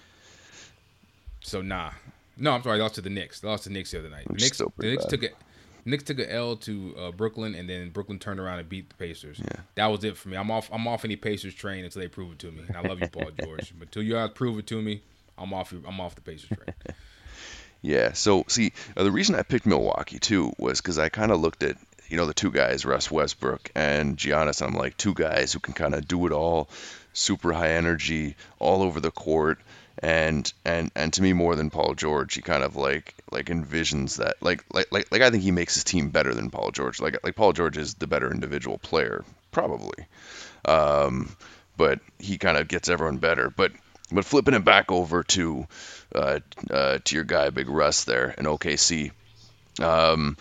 [1.40, 1.92] So nah,
[2.36, 2.78] no, I'm sorry.
[2.78, 3.40] They lost to the Knicks.
[3.40, 4.26] They lost to the Knicks the other night.
[4.28, 5.36] The Knicks, the Knicks took it.
[5.84, 8.96] Knicks took an L to uh, Brooklyn, and then Brooklyn turned around and beat the
[8.96, 9.38] Pacers.
[9.38, 9.60] Yeah.
[9.76, 10.36] That was it for me.
[10.36, 10.68] I'm off.
[10.72, 12.64] I'm off any Pacers train until they prove it to me.
[12.66, 15.02] And I love you, Paul George, but until you guys prove it to me,
[15.38, 15.72] I'm off.
[15.72, 16.74] I'm off the Pacers train.
[17.82, 18.12] yeah.
[18.12, 21.62] So see, uh, the reason I picked Milwaukee too was because I kind of looked
[21.62, 21.76] at
[22.08, 24.62] you know, the two guys, Russ Westbrook and Giannis.
[24.62, 26.68] I'm like two guys who can kind of do it all,
[27.12, 29.58] super high energy, all over the court.
[29.98, 34.18] And and and to me, more than Paul George, he kind of like like envisions
[34.18, 37.00] that like like like like I think he makes his team better than Paul George.
[37.00, 40.06] Like like Paul George is the better individual player, probably.
[40.66, 41.34] Um,
[41.78, 43.48] but he kind of gets everyone better.
[43.48, 43.72] But
[44.12, 45.66] but flipping it back over to
[46.14, 46.40] uh,
[46.70, 49.12] uh, to your guy Big Russ there in OKC.
[49.80, 50.36] Um,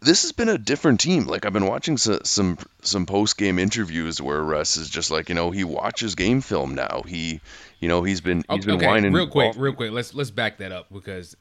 [0.00, 1.26] this has been a different team.
[1.26, 5.28] Like I've been watching some some, some post game interviews where Russ is just like
[5.28, 7.02] you know he watches game film now.
[7.06, 7.40] He
[7.80, 9.12] you know he's been he's been whining.
[9.12, 9.92] Real quick, real quick.
[9.92, 11.36] Let's let's back that up because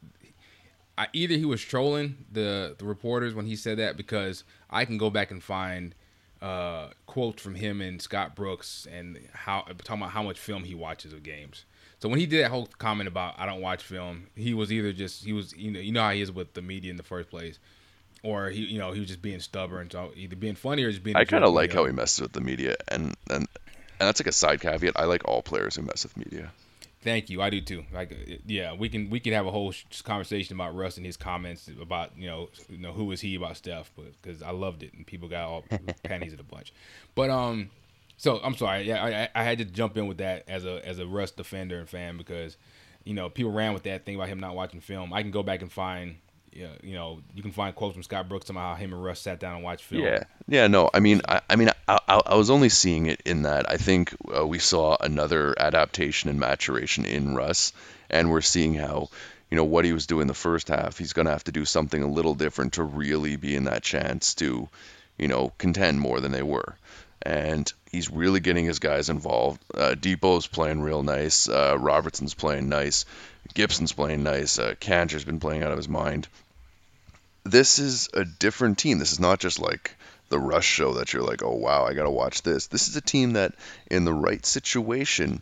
[0.97, 4.97] I, either he was trolling the the reporters when he said that because I can
[4.97, 5.93] go back and find
[6.41, 10.73] uh, quotes from him and Scott Brooks and how talking about how much film he
[10.73, 11.65] watches of games.
[11.99, 14.93] So when he did that whole comment about I don't watch film, he was either
[14.93, 17.03] just he was you know you know how he is with the media in the
[17.03, 17.59] first place
[18.23, 21.03] or he you know he was just being stubborn, so either being funny or just
[21.03, 21.15] being.
[21.15, 23.47] I kind of like how he messes with the media, and and
[23.99, 24.93] and that's like a side caveat.
[24.95, 26.51] I like all players who mess with media.
[27.01, 27.41] Thank you.
[27.41, 27.85] I do too.
[27.93, 31.15] Like, uh, yeah, we can we can have a whole conversation about Russ and his
[31.15, 34.83] comments about you know you know who is he about Steph, but because I loved
[34.83, 35.63] it and people got all
[36.03, 36.73] panties in a bunch.
[37.15, 37.69] But um,
[38.17, 38.83] so I'm sorry.
[38.83, 41.79] Yeah, I, I had to jump in with that as a as a Russ defender
[41.79, 42.57] and fan because
[43.03, 45.13] you know people ran with that thing about him not watching film.
[45.13, 46.15] I can go back and find
[46.57, 49.19] yeah, you know, you can find quotes from Scott Brooks about how him and Russ
[49.19, 50.01] sat down and watched film.
[50.01, 53.21] Yeah, yeah, no, I mean, I, I mean, I, I, I, was only seeing it
[53.25, 57.73] in that I think uh, we saw another adaptation and maturation in Russ,
[58.09, 59.09] and we're seeing how,
[59.51, 62.01] you know, what he was doing the first half, he's gonna have to do something
[62.01, 64.67] a little different to really be in that chance to,
[65.19, 66.75] you know, contend more than they were.
[67.21, 69.61] And he's really getting his guys involved.
[69.75, 71.47] Uh, Dipo's playing real nice.
[71.47, 73.05] Uh, Robertson's playing nice.
[73.53, 74.57] Gibson's playing nice.
[74.59, 76.27] Uh, Kanter's been playing out of his mind
[77.47, 78.99] this is a different team.
[78.99, 79.95] This is not just like
[80.29, 82.67] the Russ show that you're like, oh wow, I gotta watch this.
[82.67, 83.55] This is a team that,
[83.89, 85.41] in the right situation,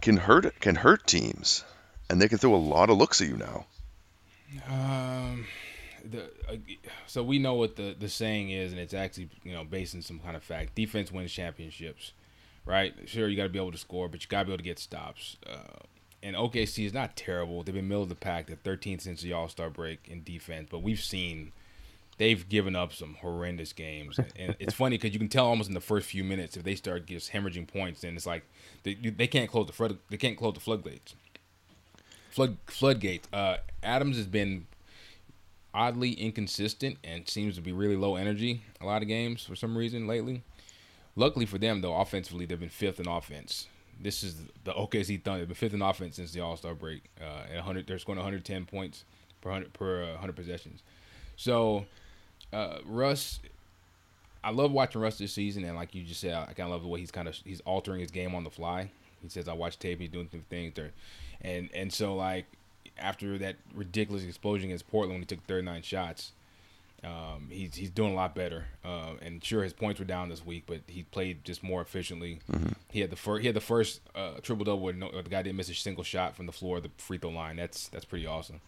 [0.00, 1.64] can hurt can hurt teams,
[2.08, 3.66] and they can throw a lot of looks at you now.
[4.68, 5.46] Um,
[6.04, 6.56] the uh,
[7.06, 10.02] so we know what the the saying is, and it's actually you know based in
[10.02, 10.74] some kind of fact.
[10.74, 12.12] Defense wins championships,
[12.64, 12.94] right?
[13.06, 14.64] Sure, you got to be able to score, but you got to be able to
[14.64, 15.36] get stops.
[15.46, 15.84] Uh,
[16.22, 17.62] and OKC is not terrible.
[17.62, 20.68] They've been middle of the pack, the 13th since the All Star break in defense,
[20.70, 21.52] but we've seen
[22.18, 24.18] they've given up some horrendous games.
[24.36, 26.74] and it's funny because you can tell almost in the first few minutes if they
[26.74, 28.44] start just hemorrhaging points, then it's like
[28.82, 31.14] they, they can't close the flood they can't close the floodgates.
[32.30, 33.26] Flood floodgates.
[33.32, 34.66] Uh, Adams has been
[35.72, 39.76] oddly inconsistent and seems to be really low energy a lot of games for some
[39.76, 40.42] reason lately.
[41.16, 43.66] Luckily for them, though, offensively they've been fifth in offense
[44.02, 47.02] this is the OKC Thunder, the fifth in offense since the All Star break.
[47.20, 49.04] Uh, at 100, they're scoring 110 points
[49.40, 50.82] per 100 per uh, 100 possessions.
[51.36, 51.86] So,
[52.52, 53.40] uh, Russ,
[54.42, 56.82] I love watching Russ this season, and like you just said, I, kind of love
[56.82, 58.90] the way he's kind of he's altering his game on the fly.
[59.22, 60.92] He says, "I watch tape, he's doing some things there,"
[61.42, 62.46] and and so like
[62.98, 66.32] after that ridiculous explosion against Portland when he took 39 shots.
[67.02, 70.44] Um, he's he's doing a lot better, uh, and sure his points were down this
[70.44, 72.40] week, but he played just more efficiently.
[72.52, 72.72] Mm-hmm.
[72.90, 75.42] He had the first he had the first uh, triple double where, no, the guy
[75.42, 77.56] didn't miss a single shot from the floor of the free throw line.
[77.56, 78.60] That's that's pretty awesome.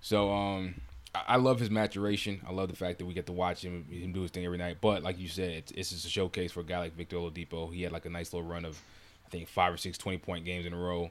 [0.00, 0.76] So um,
[1.14, 2.40] I, I, love his maturation.
[2.48, 4.58] I love the fact that we get to watch him him do his thing every
[4.58, 4.78] night.
[4.80, 7.72] But like you said, it's, it's just a showcase for a guy like Victor Oladipo.
[7.72, 8.80] He had like a nice little run of
[9.26, 11.10] I think five or six 20 point games in a row.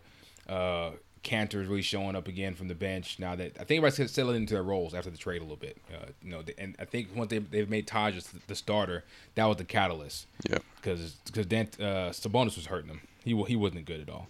[0.49, 0.91] Uh,
[1.25, 4.38] Kanter is really showing up again from the bench now that I think everybody's settling
[4.38, 5.77] into their roles after the trade a little bit.
[5.91, 8.15] Uh, you know, and I think once they they've made Taj
[8.47, 10.27] the starter, that was the catalyst.
[10.49, 10.59] Yeah.
[10.77, 13.01] Because because uh, Sabonis was hurting him.
[13.23, 14.27] He he wasn't good at all.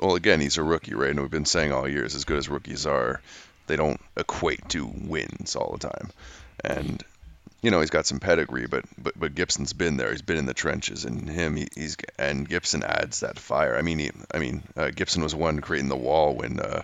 [0.00, 1.10] Well, again, he's a rookie, right?
[1.10, 3.20] And we've been saying all years, as good as rookies are,
[3.66, 6.10] they don't equate to wins all the time.
[6.64, 7.02] And
[7.62, 10.10] you know he's got some pedigree, but but but Gibson's been there.
[10.10, 13.76] He's been in the trenches, and him he, he's and Gibson adds that fire.
[13.76, 16.82] I mean, he, I mean uh, Gibson was one creating the wall when uh,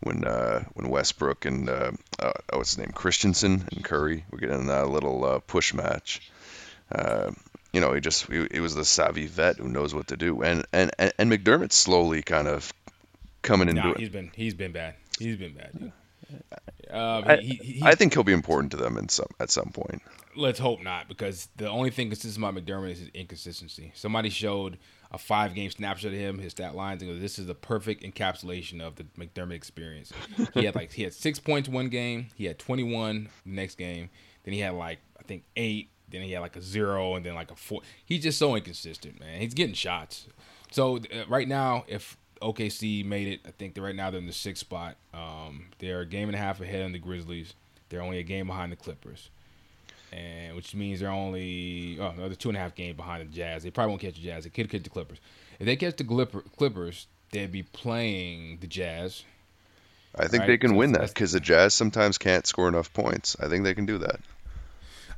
[0.00, 4.38] when uh, when Westbrook and uh, uh, oh, what's his name Christensen and Curry were
[4.38, 6.30] getting that little uh, push match.
[6.90, 7.32] Uh,
[7.72, 10.42] you know, he just he, he was the savvy vet who knows what to do,
[10.42, 12.72] and and and, and McDermott's slowly kind of
[13.42, 13.98] coming into nah, it.
[13.98, 14.94] He's been he's been bad.
[15.18, 15.70] He's been bad.
[15.78, 15.92] Dude.
[16.90, 19.70] Um, I, he, he, I, think he'll be important to them in some at some
[19.72, 20.02] point.
[20.36, 23.92] Let's hope not, because the only thing consistent about McDermott is his inconsistency.
[23.94, 24.78] Somebody showed
[25.10, 28.02] a five game snapshot of him, his stat lines, and goes, "This is the perfect
[28.02, 30.12] encapsulation of the McDermott experience."
[30.54, 33.78] he had like he had six points one game, he had twenty one the next
[33.78, 34.10] game,
[34.44, 37.34] then he had like I think eight, then he had like a zero, and then
[37.34, 37.82] like a four.
[38.04, 39.40] He's just so inconsistent, man.
[39.40, 40.26] He's getting shots.
[40.70, 43.40] So uh, right now, if OKC made it.
[43.46, 44.96] I think they're right now they're in the sixth spot.
[45.14, 47.54] Um, they're a game and a half ahead of the Grizzlies.
[47.88, 49.30] They're only a game behind the Clippers,
[50.12, 53.34] and which means they're only oh no, they're two and a half games behind the
[53.34, 53.62] Jazz.
[53.62, 54.44] They probably won't catch the Jazz.
[54.44, 55.18] They could catch the Clippers.
[55.58, 56.04] If they catch the
[56.56, 59.24] Clippers, they'd be playing the Jazz.
[60.18, 60.46] I think right?
[60.46, 63.36] they can so win that because the Jazz sometimes can't score enough points.
[63.38, 64.20] I think they can do that.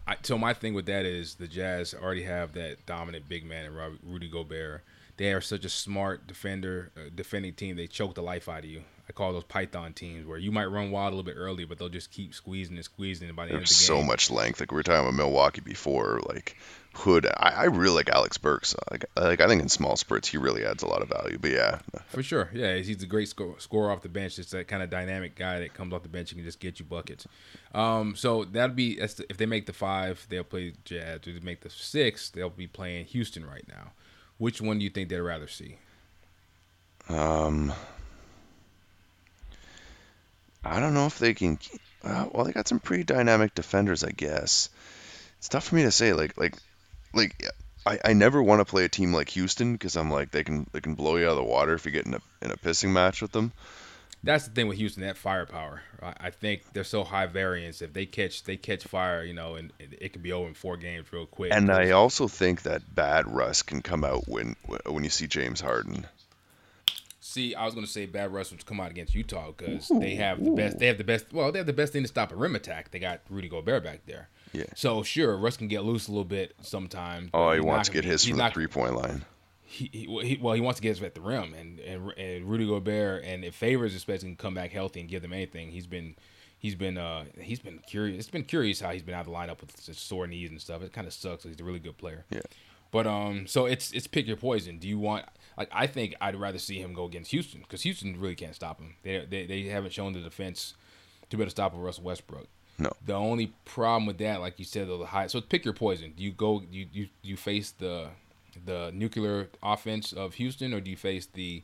[0.06, 3.66] I, so my thing with that is the Jazz already have that dominant big man
[3.66, 4.82] in Rudy Gobert
[5.18, 7.76] they are such a smart defender, uh, defending team.
[7.76, 8.82] They choke the life out of you.
[9.08, 11.78] I call those Python teams where you might run wild a little bit early, but
[11.78, 13.26] they'll just keep squeezing and squeezing.
[13.26, 14.60] And by the There's end of the game, so much length.
[14.60, 16.56] Like we were talking about Milwaukee before, like
[16.92, 17.26] Hood.
[17.26, 18.76] I, I really like Alec Burks.
[18.90, 21.38] Like, like I think in small spurts he really adds a lot of value.
[21.40, 21.78] But yeah,
[22.08, 24.36] for sure, yeah, he's a great score, scorer off the bench.
[24.36, 26.78] Just that kind of dynamic guy that comes off the bench and can just get
[26.78, 27.26] you buckets.
[27.74, 31.20] Um, so that'd be the, if they make the five, they'll play Jazz.
[31.24, 33.92] If they make the six, they'll be playing Houston right now.
[34.38, 35.76] Which one do you think they'd rather see?
[37.08, 37.72] Um,
[40.64, 41.58] I don't know if they can.
[42.02, 44.70] Uh, well, they got some pretty dynamic defenders, I guess.
[45.38, 46.12] It's tough for me to say.
[46.12, 46.54] Like, like,
[47.12, 47.44] like.
[47.86, 50.66] I, I never want to play a team like Houston because I'm like they can
[50.72, 52.56] they can blow you out of the water if you get in a in a
[52.56, 53.52] pissing match with them.
[54.22, 55.82] That's the thing with Houston, that firepower.
[56.02, 57.82] I think they're so high variance.
[57.82, 60.76] If they catch they catch fire, you know, and it can be over in four
[60.76, 61.52] games real quick.
[61.52, 65.60] And I also think that bad Russ can come out when when you see James
[65.60, 66.06] Harden.
[67.20, 70.14] See, I was going to say bad Russ would come out against Utah because they
[70.14, 70.78] have the best.
[70.78, 71.32] They have the best.
[71.32, 72.90] Well, they have the best thing to stop a rim attack.
[72.90, 74.28] They got Rudy Gobert back there.
[74.52, 74.64] Yeah.
[74.74, 77.30] So sure, Russ can get loose a little bit sometimes.
[77.34, 79.24] Oh, he wants to get his from the three point line
[79.68, 82.66] he, he, well he wants to get us at the rim and, and and Rudy
[82.66, 86.16] Gobert and if Favors especially can come back healthy and give them anything he's been
[86.58, 89.32] he's been uh he's been curious it's been curious how he's been out of the
[89.32, 92.24] lineup with sore knees and stuff it kind of sucks he's a really good player
[92.30, 92.40] yeah
[92.90, 95.26] but um so it's it's pick your poison do you want
[95.58, 98.80] like I think I'd rather see him go against Houston because Houston really can't stop
[98.80, 100.74] him they, they they haven't shown the defense
[101.28, 102.92] to be able to stop Russell Westbrook no.
[103.04, 105.26] The only problem with that, like you said, the high.
[105.26, 106.12] So pick your poison.
[106.16, 106.62] Do you go?
[106.70, 108.10] You you you face the
[108.64, 111.62] the nuclear offense of Houston, or do you face the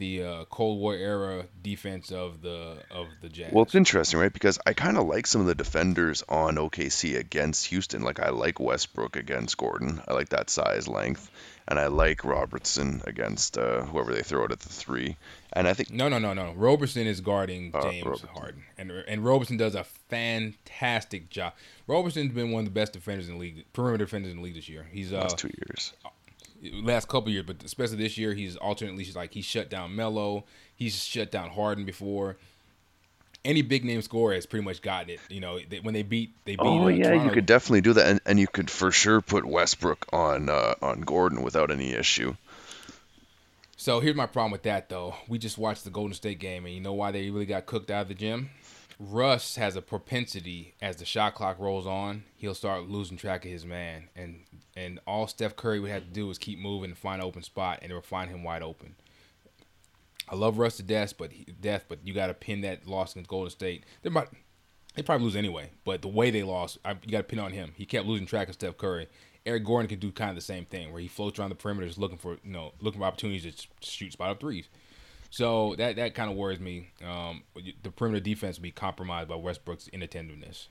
[0.00, 3.52] the uh, Cold War era defense of the of the Jazz?
[3.52, 4.32] Well, it's interesting, right?
[4.32, 8.02] Because I kind of like some of the defenders on OKC against Houston.
[8.02, 10.00] Like I like Westbrook against Gordon.
[10.08, 11.30] I like that size, length,
[11.68, 15.16] and I like Robertson against uh, whoever they throw it at the three.
[15.52, 16.54] And I think no, no, no, no.
[16.56, 21.52] Robertson is guarding uh, James uh, Harden, and and Roberson does a fantastic job.
[21.86, 24.54] Robertson's been one of the best defenders in the league, perimeter defenders in the league
[24.54, 24.86] this year.
[24.90, 25.92] He's uh, last two years
[26.72, 30.44] last couple years, but especially this year, he's alternately he's like he shut down Melo,
[30.76, 32.36] he's shut down Harden before.
[33.42, 35.20] Any big name scorer has pretty much gotten it.
[35.30, 36.60] You know, they, when they beat, they beat.
[36.60, 37.24] Oh uh, yeah, Toronto.
[37.24, 40.74] you could definitely do that, and, and you could for sure put Westbrook on uh,
[40.82, 42.36] on Gordon without any issue.
[43.78, 45.14] So here's my problem with that, though.
[45.26, 47.90] We just watched the Golden State game, and you know why they really got cooked
[47.90, 48.50] out of the gym?
[48.98, 53.50] Russ has a propensity as the shot clock rolls on, he'll start losing track of
[53.50, 54.40] his man, and
[54.80, 57.42] and all Steph Curry would have to do is keep moving and find an open
[57.42, 58.94] spot, and it will find him wide open.
[60.28, 63.28] I love Russ to death, but death, but you got to pin that loss against
[63.28, 63.84] Golden State.
[64.02, 64.28] They might,
[64.94, 67.52] they probably lose anyway, but the way they lost, I, you got to pin on
[67.52, 67.72] him.
[67.76, 69.08] He kept losing track of Steph Curry.
[69.44, 71.86] Eric Gordon can do kind of the same thing, where he floats around the perimeter,
[71.86, 74.68] just looking for you know looking for opportunities to shoot spot up threes.
[75.30, 76.90] So that that kind of worries me.
[77.06, 77.42] Um,
[77.82, 80.68] the perimeter defense will be compromised by Westbrook's inattentiveness.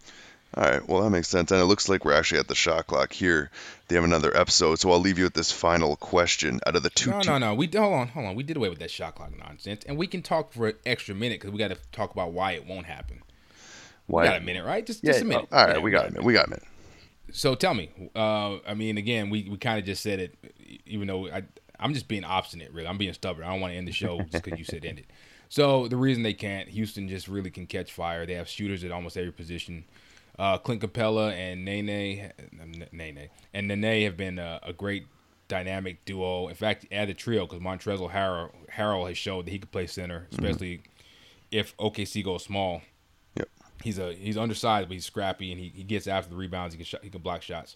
[0.56, 2.88] All right, well that makes sense, and it looks like we're actually at the shot
[2.88, 3.52] clock here.
[3.88, 6.60] They have another episode, so I'll leave you with this final question.
[6.66, 8.36] Out of the two, no, no, no, we hold on, hold on.
[8.36, 11.14] We did away with that shot clock nonsense, and we can talk for an extra
[11.14, 13.22] minute because we got to talk about why it won't happen.
[14.08, 14.24] Why?
[14.24, 14.86] We got a minute, right?
[14.86, 15.48] Just, yeah, just a minute.
[15.52, 16.24] all right, yeah, we got a minute.
[16.24, 16.68] We got a minute.
[17.32, 20.36] So tell me, uh, I mean, again, we, we kind of just said it,
[20.88, 21.44] even though I
[21.80, 22.88] I'm just being obstinate, really.
[22.88, 23.46] I'm being stubborn.
[23.46, 25.06] I don't want to end the show just because you said end it.
[25.48, 28.26] So the reason they can't, Houston just really can catch fire.
[28.26, 29.86] They have shooters at almost every position.
[30.39, 32.32] Uh, Clint Capela and Nene,
[32.93, 35.06] Nene and Nene have been a, a great
[35.49, 36.47] dynamic duo.
[36.47, 39.86] In fact, add the trio because Montrezl Harrell, Harrell has showed that he could play
[39.86, 40.45] center, mm-hmm.
[40.45, 40.88] especially mm-hmm.
[41.52, 42.82] if OKC goes small.
[43.36, 43.49] Yep.
[43.84, 46.73] He's a he's undersized, but he's scrappy and he, he gets after the rebounds.
[46.73, 47.75] He can sh- he can block shots.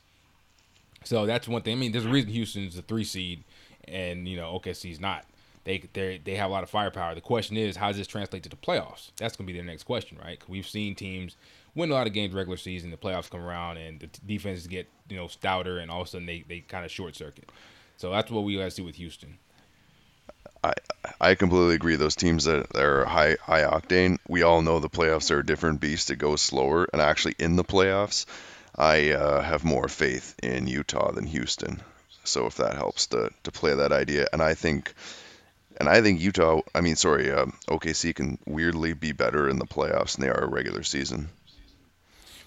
[1.04, 1.74] So that's one thing.
[1.74, 3.44] I mean, there's a reason Houston's the three seed,
[3.90, 5.26] and you know OKC's not.
[5.66, 7.16] They they they have a lot of firepower.
[7.16, 9.12] The question is, how does this translate to the playoffs?
[9.18, 10.42] That's going to be the next question, right?
[10.48, 11.38] We've seen teams
[11.76, 14.88] win a lot of games regular season, the playoffs come around, and the defenses get
[15.10, 17.50] you know stouter, and all of a sudden they, they kind of short circuit.
[17.98, 19.38] So that's what we got to see with Houston.
[20.64, 20.74] I
[21.20, 21.96] I completely agree.
[21.96, 25.80] Those teams that are high high octane, we all know the playoffs are a different
[25.80, 26.12] beast.
[26.12, 28.26] It goes slower, and actually in the playoffs,
[28.76, 31.82] I uh, have more faith in Utah than Houston.
[32.24, 34.94] So if that helps to to play that idea, and I think.
[35.80, 39.66] And I think Utah, I mean, sorry, uh, OKC can weirdly be better in the
[39.66, 41.30] playoffs than they are a regular season.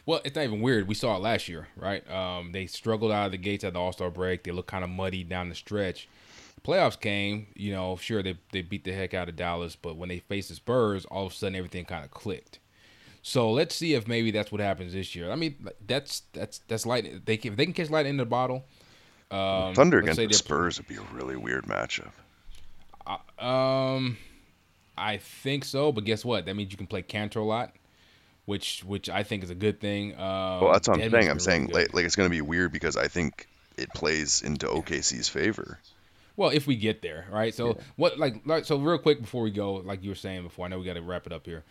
[0.07, 0.87] Well, it's not even weird.
[0.87, 2.09] We saw it last year, right?
[2.09, 4.45] Um, they struggled out of the gates at the All Star break.
[4.45, 6.09] They looked kind of muddy down the stretch.
[6.65, 10.09] Playoffs came, you know, sure they they beat the heck out of Dallas, but when
[10.09, 12.61] they faced the Spurs, all of a sudden everything kind of clicked.
[13.23, 15.33] So let's see if maybe that's what happens this year.
[15.33, 17.27] I mean, that's that's that's light.
[17.27, 18.65] They can, if they can catch light in the bottle.
[19.33, 22.12] Um, Thunder against the Spurs would be a really weird matchup.
[23.07, 24.16] Uh, um,
[24.97, 26.47] I think so, but guess what?
[26.47, 27.73] That means you can play Kanter a lot
[28.47, 30.12] which which I think is a good thing.
[30.14, 31.29] Um, well, that's what I'm saying.
[31.29, 34.66] I'm saying like, like it's going to be weird because I think it plays into
[34.66, 35.79] OKC's favor.
[36.37, 37.55] Well, if we get there, right?
[37.55, 37.83] So yeah.
[37.97, 40.69] what like, like so real quick before we go, like you were saying before, I
[40.69, 41.64] know we got to wrap it up here.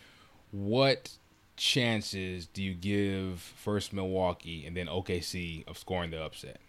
[0.51, 1.11] What
[1.55, 6.59] chances do you give first Milwaukee and then OKC of scoring the upset?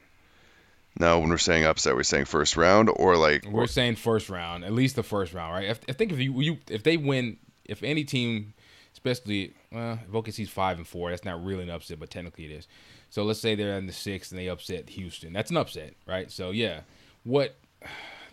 [0.98, 4.64] Now, when we're saying upset, we're saying first round or like we're saying first round,
[4.64, 5.68] at least the first round, right?
[5.68, 8.54] If, I think if you, you if they win, if any team
[8.96, 12.50] especially well, if OKC's five and four, that's not really an upset, but technically it
[12.50, 12.66] is.
[13.10, 15.32] So let's say they're in the sixth and they upset Houston.
[15.32, 16.30] That's an upset, right?
[16.30, 16.80] So yeah,
[17.24, 17.56] what?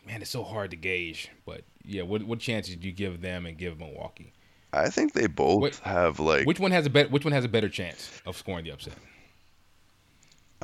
[0.05, 3.45] Man, it's so hard to gauge, but yeah, what what chances do you give them
[3.45, 4.33] and give Milwaukee?
[4.73, 6.45] I think they both what, have like.
[6.45, 8.95] Which one has a better Which one has a better chance of scoring the upset?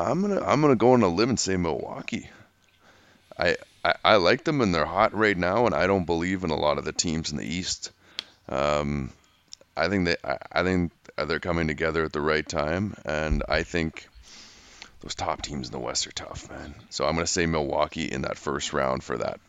[0.01, 2.29] I'm gonna I'm gonna go on a limb and say Milwaukee.
[3.37, 6.49] I, I, I like them and they're hot right now, and I don't believe in
[6.49, 7.91] a lot of the teams in the East.
[8.49, 9.11] Um,
[9.77, 10.15] I think they
[10.51, 14.07] I think they're coming together at the right time, and I think
[15.01, 16.75] those top teams in the West are tough, man.
[16.89, 19.39] So I'm going to say Milwaukee in that first round for that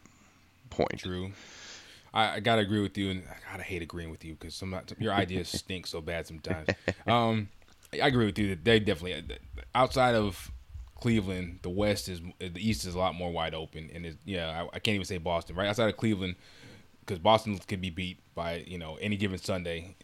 [0.70, 1.00] point.
[1.00, 1.32] True.
[2.14, 4.76] I, I gotta agree with you, and I gotta hate agreeing with you because some
[4.98, 6.68] your ideas stink so bad sometimes.
[7.06, 7.48] Um,
[7.92, 9.14] I agree with you that they definitely
[9.74, 10.50] outside of
[11.00, 14.76] Cleveland, the West is the East is a lot more wide open, and yeah, I,
[14.76, 16.37] I, can't even say Boston right outside of Cleveland
[17.00, 19.96] because Boston can be beat by you know any given Sunday.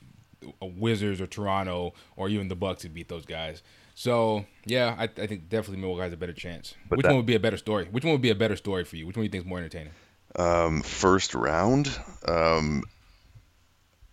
[0.60, 3.62] Wizards or Toronto or even the Bucks to beat those guys.
[3.94, 6.74] So yeah, I, I think definitely Milwaukee has a better chance.
[6.88, 7.88] But Which that, one would be a better story?
[7.90, 9.06] Which one would be a better story for you?
[9.06, 9.92] Which one do you think is more entertaining?
[10.36, 11.88] Um, first round,
[12.28, 12.82] um,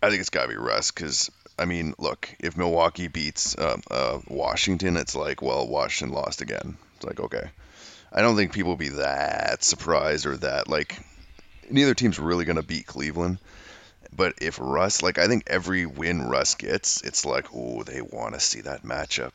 [0.02, 3.78] I think it's got to be Russ because I mean, look, if Milwaukee beats uh,
[3.90, 6.78] uh, Washington, it's like, well, Washington lost again.
[6.96, 7.50] It's like, okay.
[8.12, 11.00] I don't think people will be that surprised or that like
[11.70, 13.40] neither team's really going to beat Cleveland.
[14.16, 18.36] But if Russ, like I think every win Russ gets, it's like, oh, they want
[18.36, 19.34] to see that matchup.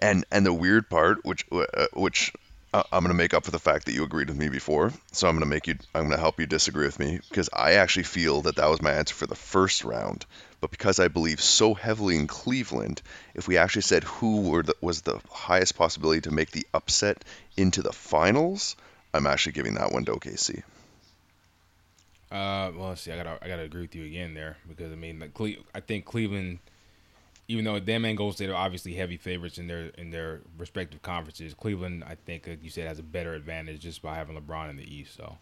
[0.00, 2.32] And and the weird part, which uh, which
[2.72, 5.34] I'm gonna make up for the fact that you agreed with me before, so I'm
[5.34, 8.56] gonna make you, I'm gonna help you disagree with me because I actually feel that
[8.56, 10.24] that was my answer for the first round.
[10.60, 13.02] But because I believe so heavily in Cleveland,
[13.34, 17.24] if we actually said who the, was the highest possibility to make the upset
[17.56, 18.76] into the finals,
[19.12, 20.62] I'm actually giving that one to OKC.
[22.30, 25.20] Uh, well, see, I gotta I gotta agree with you again there because I mean,
[25.34, 26.60] Cle- I think Cleveland,
[27.50, 31.02] even though them and Golden State are obviously heavy favorites in their in their respective
[31.02, 34.70] conferences, Cleveland, I think, like you said, has a better advantage just by having LeBron
[34.70, 35.16] in the East.
[35.16, 35.36] So,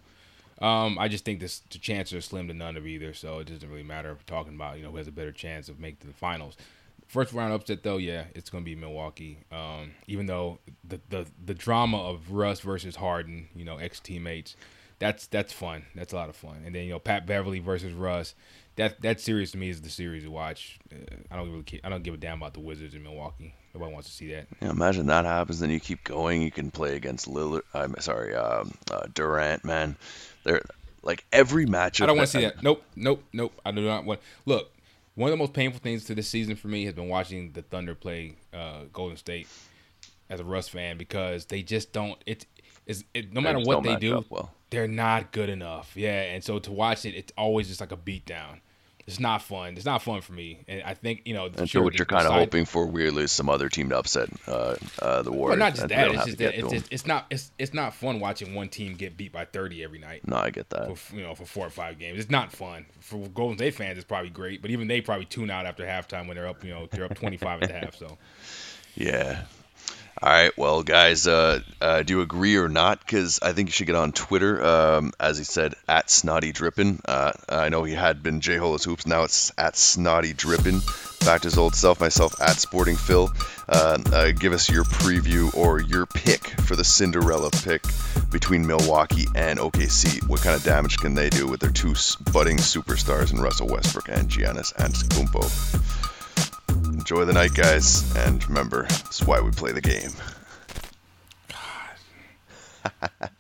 [0.61, 3.49] Um, I just think this the chances are slim to none of either, so it
[3.49, 5.79] doesn't really matter if we're talking about you know who has a better chance of
[5.79, 6.57] making the finals.
[7.07, 9.39] First round upset though, yeah, it's gonna be Milwaukee.
[9.53, 14.57] Um, even though the, the the drama of Russ versus Harden, you know, ex teammates,
[14.99, 15.85] that's that's fun.
[15.95, 16.63] That's a lot of fun.
[16.67, 18.35] And then you know Pat Beverley versus Russ,
[18.79, 20.79] that that series to me is the series to watch.
[20.91, 23.55] Uh, I don't really care, I don't give a damn about the Wizards in Milwaukee.
[23.75, 24.47] Nobody wants to see that.
[24.63, 26.41] Yeah, imagine that happens, then you keep going.
[26.41, 27.63] You can play against Lillard.
[27.75, 29.65] I'm sorry, um, uh, Durant.
[29.65, 29.97] Man,
[30.45, 30.63] they're
[31.03, 32.05] like every matchup.
[32.05, 32.63] I don't want to see that.
[32.63, 33.53] Nope, nope, nope.
[33.67, 34.21] I do not want.
[34.47, 34.73] Look,
[35.17, 37.63] one of the most painful things to this season for me has been watching the
[37.63, 39.49] Thunder play uh, Golden State
[40.31, 42.17] as a Russ fan because they just don't.
[42.27, 42.47] It's
[43.13, 44.51] it, no matter what they do, well.
[44.71, 45.97] they're not good enough.
[45.97, 48.61] Yeah, and so to watch it, it's always just like a beatdown
[49.09, 49.75] it's not fun.
[49.77, 50.59] It's not fun for me.
[50.69, 51.47] And I think you know.
[51.47, 54.29] And sure, what you're kind of hoping for weirdly is some other team to upset
[54.47, 55.59] uh, uh, the Warriors.
[55.59, 56.11] Well, not just that.
[56.11, 59.17] It's just that it's, it's, it's, not it's it's not fun watching one team get
[59.17, 60.29] beat by 30 every night.
[60.29, 60.95] No, I get that.
[60.95, 62.85] For, you know, for four or five games, it's not fun.
[63.01, 66.27] For Golden State fans, it's probably great, but even they probably tune out after halftime
[66.27, 66.63] when they're up.
[66.63, 67.97] You know, they're up 25 at the half.
[67.97, 68.19] So.
[68.95, 69.45] Yeah,
[70.21, 72.99] all right, well, guys, uh, uh, do you agree or not?
[72.99, 77.01] Because I think you should get on Twitter, um, as he said, at Snotty Drippin.
[77.05, 80.81] Uh, I know he had been J Holas Hoops, now it's at Snotty Drippin.
[81.25, 83.31] Back to his old self, myself at Sporting Phil.
[83.69, 87.83] Uh, uh, give us your preview or your pick for the Cinderella pick
[88.31, 90.29] between Milwaukee and OKC.
[90.29, 91.95] What kind of damage can they do with their two
[92.33, 96.18] budding superstars in Russell Westbrook and Giannis Antetokounmpo?
[97.11, 100.11] Enjoy the night, guys, and remember, it's why we play the game.
[103.01, 103.31] God.